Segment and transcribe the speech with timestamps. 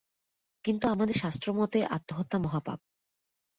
[0.65, 2.79] কিন্তু আমাদের শাস্ত্রমতে আত্মহত্যা মহাপাপ।